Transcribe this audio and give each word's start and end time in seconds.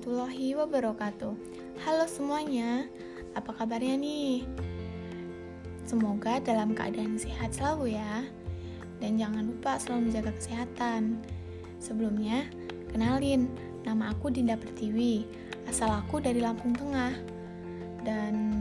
warahmatullahi 0.00 0.56
wabarakatuh. 0.56 1.34
Halo 1.84 2.08
semuanya, 2.08 2.88
apa 3.36 3.52
kabarnya 3.52 4.00
nih? 4.00 4.48
Semoga 5.84 6.40
dalam 6.40 6.72
keadaan 6.72 7.20
sehat 7.20 7.52
selalu 7.52 8.00
ya. 8.00 8.24
Dan 8.96 9.20
jangan 9.20 9.52
lupa 9.52 9.76
selalu 9.76 10.08
menjaga 10.08 10.32
kesehatan. 10.40 11.20
Sebelumnya, 11.84 12.48
kenalin, 12.88 13.52
nama 13.84 14.16
aku 14.16 14.32
Dinda 14.32 14.56
Pertiwi. 14.56 15.28
Asal 15.68 15.92
aku 15.92 16.24
dari 16.24 16.40
Lampung 16.40 16.72
Tengah. 16.72 17.12
Dan 18.00 18.56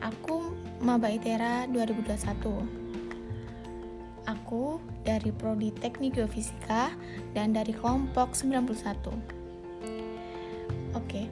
aku 0.00 0.56
Maba 0.80 1.12
ITERA 1.12 1.68
2021. 1.68 4.24
Aku 4.24 4.80
dari 5.04 5.28
Prodi 5.36 5.68
Teknik 5.68 6.16
Geofisika 6.16 6.96
dan 7.36 7.52
dari 7.52 7.76
kelompok 7.76 8.32
91. 8.32 9.41
Oke, 10.92 11.24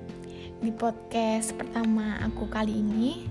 di 0.64 0.73
podcast 0.73 1.52
pertama 1.52 2.16
aku 2.24 2.48
kali 2.48 2.80
ini, 2.80 3.28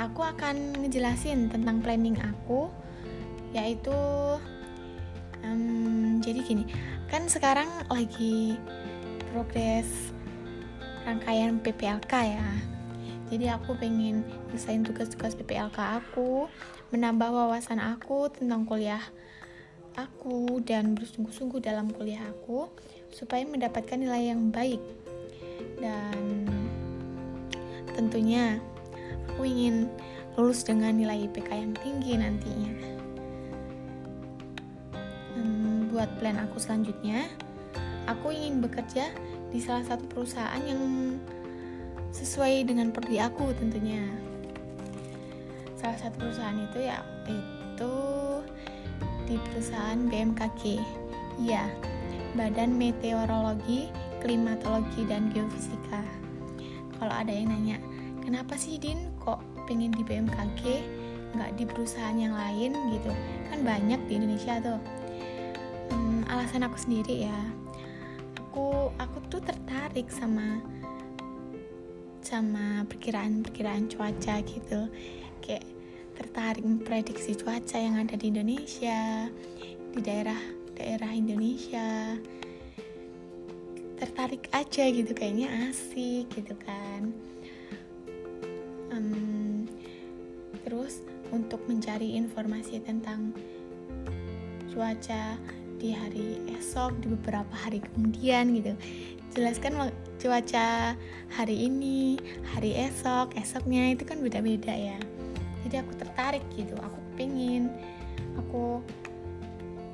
aku 0.00 0.24
akan 0.24 0.80
ngejelasin 0.80 1.52
tentang 1.52 1.84
planning 1.84 2.16
aku, 2.24 2.72
yaitu, 3.52 3.92
um, 5.44 6.24
jadi 6.24 6.40
gini, 6.40 6.64
kan 7.12 7.28
sekarang 7.28 7.68
lagi 7.92 8.56
progres 9.28 10.08
rangkaian 11.04 11.60
PPLK 11.60 12.12
ya. 12.16 12.48
Jadi 13.28 13.52
aku 13.52 13.76
pengen 13.76 14.24
selesaiin 14.48 14.88
tugas-tugas 14.88 15.36
PPLK 15.36 16.00
aku, 16.00 16.48
menambah 16.96 17.28
wawasan 17.28 17.76
aku 17.76 18.32
tentang 18.32 18.64
kuliah 18.64 19.04
aku 20.00 20.64
dan 20.64 20.96
bersungguh-sungguh 20.96 21.60
dalam 21.60 21.92
kuliah 21.92 22.24
aku 22.24 22.72
supaya 23.12 23.44
mendapatkan 23.44 24.00
nilai 24.00 24.32
yang 24.32 24.48
baik 24.48 24.80
dan 25.78 26.46
tentunya 27.94 28.58
aku 29.30 29.46
ingin 29.46 29.90
lulus 30.38 30.62
dengan 30.62 30.94
nilai 30.94 31.26
IPK 31.26 31.50
yang 31.50 31.74
tinggi 31.82 32.14
nantinya. 32.14 32.74
Buat 35.88 36.14
plan 36.22 36.38
aku 36.38 36.62
selanjutnya 36.62 37.26
aku 38.06 38.30
ingin 38.30 38.62
bekerja 38.62 39.10
di 39.50 39.58
salah 39.58 39.82
satu 39.82 40.06
perusahaan 40.06 40.62
yang 40.62 40.78
sesuai 42.14 42.70
dengan 42.70 42.94
perdi 42.94 43.18
aku 43.18 43.50
tentunya. 43.58 44.06
Salah 45.74 45.98
satu 45.98 46.22
perusahaan 46.22 46.54
itu 46.54 46.78
ya 46.86 47.02
itu 47.26 47.94
di 49.26 49.36
perusahaan 49.50 49.98
BMKG 50.06 50.80
iya 51.42 51.68
Badan 52.38 52.78
Meteorologi 52.78 53.90
klimatologi 54.22 55.06
dan 55.06 55.30
geofisika. 55.32 56.02
Kalau 56.98 57.14
ada 57.14 57.30
yang 57.30 57.54
nanya, 57.54 57.78
kenapa 58.22 58.58
sih 58.58 58.76
Din 58.76 59.14
kok 59.22 59.38
pengen 59.70 59.94
di 59.94 60.02
BMKG, 60.02 60.82
nggak 61.36 61.50
di 61.54 61.64
perusahaan 61.68 62.18
yang 62.18 62.34
lain 62.34 62.74
gitu? 62.90 63.12
Kan 63.50 63.62
banyak 63.62 64.00
di 64.10 64.12
Indonesia 64.18 64.58
tuh. 64.58 64.80
Hmm, 65.94 66.26
alasan 66.26 66.66
aku 66.66 66.76
sendiri 66.76 67.30
ya, 67.30 67.38
aku 68.36 68.90
aku 68.98 69.18
tuh 69.30 69.40
tertarik 69.40 70.10
sama 70.10 70.58
sama 72.18 72.84
perkiraan-perkiraan 72.90 73.88
cuaca 73.88 74.42
gitu, 74.42 74.90
kayak 75.40 75.64
tertarik 76.18 76.66
memprediksi 76.66 77.38
cuaca 77.38 77.78
yang 77.78 77.96
ada 77.96 78.18
di 78.18 78.28
Indonesia, 78.34 79.30
di 79.94 80.00
daerah-daerah 80.02 81.14
Indonesia 81.14 82.18
tertarik 83.98 84.46
aja 84.54 84.84
gitu 84.88 85.10
kayaknya 85.12 85.50
asik 85.68 86.30
gitu 86.32 86.54
kan. 86.62 87.10
Um, 88.94 89.66
terus 90.62 91.02
untuk 91.34 91.60
mencari 91.66 92.16
informasi 92.16 92.80
tentang 92.80 93.34
cuaca 94.70 95.36
di 95.78 95.94
hari 95.94 96.42
esok 96.58 96.98
di 97.02 97.06
beberapa 97.14 97.54
hari 97.54 97.82
kemudian 97.82 98.54
gitu. 98.54 98.72
Jelaskan 99.34 99.92
cuaca 100.18 100.94
hari 101.34 101.68
ini 101.68 102.18
hari 102.54 102.74
esok 102.74 103.34
esoknya 103.38 103.94
itu 103.94 104.06
kan 104.06 104.22
beda-beda 104.22 104.72
ya. 104.72 104.98
Jadi 105.66 105.74
aku 105.82 105.92
tertarik 105.98 106.42
gitu 106.54 106.74
aku 106.78 106.98
pengen 107.18 107.70
aku 108.38 108.78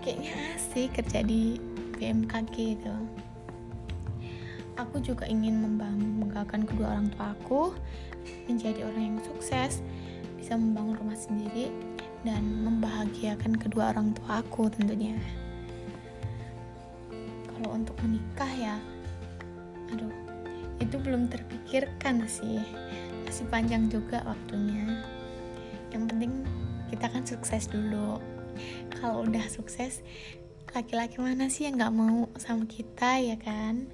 kayaknya 0.05 0.37
asik 0.55 0.93
kerja 0.93 1.25
di 1.25 1.57
BMKG 1.97 2.77
gitu 2.77 2.95
aku 4.85 5.01
juga 5.01 5.25
ingin 5.25 5.65
membanggakan 5.65 6.69
kedua 6.69 6.95
orang 6.95 7.09
tua 7.17 7.33
aku 7.33 7.73
menjadi 8.45 8.85
orang 8.85 9.17
yang 9.17 9.21
sukses 9.25 9.81
bisa 10.37 10.61
membangun 10.61 11.01
rumah 11.01 11.17
sendiri 11.17 11.73
dan 12.25 12.45
membahagiakan 12.65 13.57
kedua 13.57 13.93
orang 13.97 14.13
tua 14.17 14.41
aku 14.45 14.69
tentunya. 14.73 15.17
Kalau 17.49 17.71
untuk 17.73 17.97
menikah 18.05 18.53
ya 18.53 18.77
aduh 19.93 20.13
itu 20.81 20.97
belum 21.01 21.33
terpikirkan 21.33 22.25
sih. 22.29 22.61
Masih 23.25 23.49
panjang 23.49 23.89
juga 23.89 24.21
waktunya. 24.29 25.01
Yang 25.93 26.03
penting 26.13 26.33
kita 26.93 27.07
kan 27.09 27.25
sukses 27.25 27.69
dulu. 27.69 28.21
Kalau 29.01 29.25
udah 29.25 29.45
sukses 29.49 30.05
laki-laki 30.75 31.23
mana 31.23 31.47
sih 31.47 31.71
yang 31.71 31.79
nggak 31.79 31.95
mau 31.95 32.27
sama 32.35 32.67
kita 32.67 33.23
ya 33.23 33.39
kan 33.39 33.87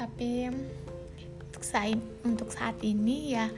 tapi 0.00 0.48
untuk 1.52 1.60
saat 1.60 2.00
untuk 2.24 2.48
saat 2.48 2.72
ini 2.80 3.36
ya 3.36 3.52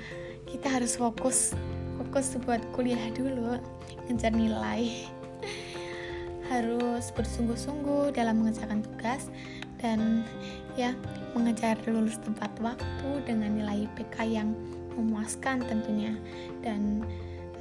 kita 0.50 0.66
harus 0.66 0.98
fokus 0.98 1.54
fokus 2.03 2.34
buat 2.42 2.58
kuliah 2.75 3.14
dulu 3.14 3.62
ngejar 4.10 4.34
nilai. 4.34 5.06
Harus 6.50 7.14
bersungguh-sungguh 7.14 8.12
dalam 8.12 8.42
mengerjakan 8.42 8.82
tugas 8.82 9.31
dan 9.78 10.26
ya 10.75 10.92
mengejar 11.32 11.78
lulus 11.86 12.19
tepat 12.20 12.50
waktu 12.60 13.08
dengan 13.25 13.56
nilai 13.56 13.86
IPK 13.88 14.16
yang 14.26 14.50
memuaskan 14.98 15.62
tentunya. 15.64 16.12
Dan 16.60 17.06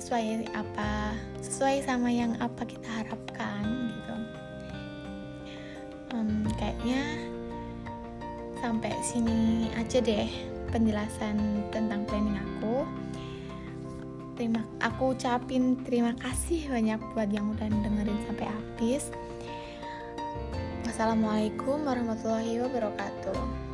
sesuai 0.01 0.49
apa 0.57 1.13
sesuai 1.45 1.85
sama 1.85 2.09
yang 2.09 2.33
apa 2.41 2.65
kita 2.65 2.89
harapkan 2.89 3.63
gitu. 3.93 4.15
Um, 6.11 6.43
kayaknya 6.57 7.20
sampai 8.61 8.93
sini 9.01 9.67
aja 9.73 9.97
deh 9.97 10.29
penjelasan 10.69 11.65
tentang 11.73 12.05
planning 12.05 12.37
aku. 12.37 12.85
Terima 14.37 14.61
aku 14.79 15.17
ucapin 15.17 15.81
terima 15.83 16.13
kasih 16.21 16.69
banyak 16.69 17.01
buat 17.11 17.29
yang 17.33 17.51
udah 17.51 17.67
dengerin 17.67 18.21
sampai 18.29 18.47
habis. 18.47 19.09
Wassalamualaikum 20.85 21.81
warahmatullahi 21.83 22.61
wabarakatuh 22.61 23.70